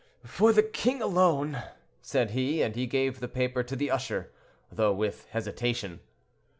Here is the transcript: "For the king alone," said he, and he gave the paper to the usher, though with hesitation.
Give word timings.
"For 0.25 0.51
the 0.51 0.63
king 0.63 0.99
alone," 0.99 1.61
said 2.01 2.31
he, 2.31 2.63
and 2.63 2.75
he 2.75 2.87
gave 2.87 3.19
the 3.19 3.27
paper 3.27 3.61
to 3.61 3.75
the 3.75 3.91
usher, 3.91 4.31
though 4.71 4.91
with 4.93 5.27
hesitation. 5.27 5.99